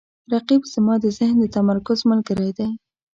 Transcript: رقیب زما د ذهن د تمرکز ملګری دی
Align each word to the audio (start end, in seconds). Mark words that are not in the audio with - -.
رقیب 0.33 0.61
زما 0.73 0.95
د 1.01 1.05
ذهن 1.17 1.37
د 1.41 1.45
تمرکز 1.57 1.99
ملګری 2.11 2.49
دی 2.57 2.69